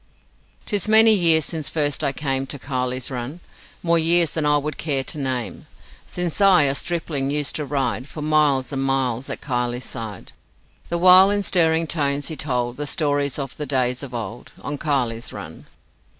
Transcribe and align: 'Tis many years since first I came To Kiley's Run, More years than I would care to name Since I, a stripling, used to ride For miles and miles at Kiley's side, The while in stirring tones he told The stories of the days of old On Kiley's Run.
'Tis 0.65 0.87
many 0.87 1.13
years 1.13 1.45
since 1.45 1.69
first 1.69 2.03
I 2.03 2.11
came 2.11 2.47
To 2.47 2.57
Kiley's 2.57 3.11
Run, 3.11 3.39
More 3.83 3.99
years 3.99 4.33
than 4.33 4.47
I 4.47 4.57
would 4.57 4.79
care 4.79 5.03
to 5.03 5.17
name 5.19 5.67
Since 6.07 6.41
I, 6.41 6.63
a 6.63 6.73
stripling, 6.73 7.29
used 7.29 7.53
to 7.57 7.65
ride 7.65 8.07
For 8.07 8.23
miles 8.23 8.71
and 8.73 8.81
miles 8.81 9.29
at 9.29 9.41
Kiley's 9.41 9.85
side, 9.85 10.33
The 10.89 10.97
while 10.97 11.29
in 11.29 11.43
stirring 11.43 11.85
tones 11.85 12.29
he 12.29 12.35
told 12.35 12.77
The 12.77 12.87
stories 12.87 13.37
of 13.37 13.55
the 13.57 13.67
days 13.67 14.01
of 14.01 14.11
old 14.15 14.53
On 14.63 14.75
Kiley's 14.79 15.31
Run. 15.31 15.67